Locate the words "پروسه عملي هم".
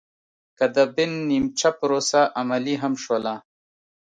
1.79-2.93